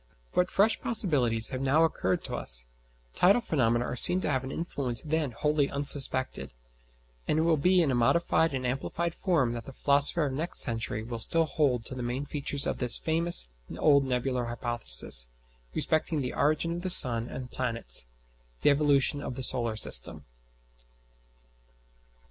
[0.33, 2.65] But fresh possibilities have now occurred to us,
[3.13, 6.55] tidal phenomena are seen to have an influence then wholly unsuspected,
[7.27, 10.61] and it will be in a modified and amplified form that the philosopher of next
[10.61, 15.27] century will still hold to the main features of this famous old Nebular Hypothesis
[15.75, 18.07] respecting the origin of the sun and planets
[18.61, 20.25] the Evolution of the solar system.